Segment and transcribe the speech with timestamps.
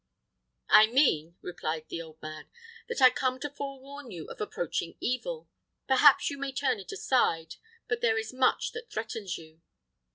[0.71, 2.49] "I mean," replied the old man,
[2.89, 5.47] "that I come to forewarn you of approaching evil.
[5.87, 9.61] Perhaps you may turn it aside, but there is much that threatens you.